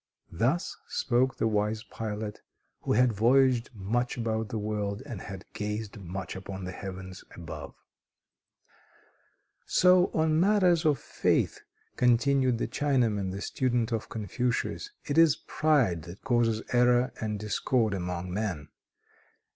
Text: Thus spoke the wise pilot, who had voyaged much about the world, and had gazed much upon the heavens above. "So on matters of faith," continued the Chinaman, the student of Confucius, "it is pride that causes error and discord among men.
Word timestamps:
Thus 0.31 0.75
spoke 0.87 1.37
the 1.37 1.47
wise 1.47 1.83
pilot, 1.83 2.41
who 2.79 2.93
had 2.93 3.13
voyaged 3.13 3.69
much 3.75 4.17
about 4.17 4.49
the 4.49 4.57
world, 4.57 5.03
and 5.05 5.21
had 5.21 5.45
gazed 5.53 5.99
much 5.99 6.35
upon 6.35 6.63
the 6.63 6.71
heavens 6.71 7.23
above. 7.35 7.75
"So 9.67 10.07
on 10.11 10.39
matters 10.39 10.85
of 10.85 10.97
faith," 10.97 11.61
continued 11.97 12.57
the 12.57 12.67
Chinaman, 12.67 13.31
the 13.31 13.41
student 13.41 13.91
of 13.91 14.09
Confucius, 14.09 14.89
"it 15.05 15.19
is 15.19 15.35
pride 15.35 16.01
that 16.05 16.23
causes 16.23 16.63
error 16.73 17.13
and 17.21 17.39
discord 17.39 17.93
among 17.93 18.33
men. 18.33 18.69